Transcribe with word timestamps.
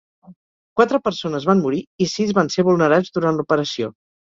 Quatre 0.81 1.01
persones 1.09 1.47
van 1.51 1.63
morir 1.67 1.85
i 2.07 2.11
sis 2.17 2.35
van 2.41 2.53
ser 2.59 2.69
vulnerats 2.73 3.19
durant 3.21 3.41
l'operació. 3.41 3.97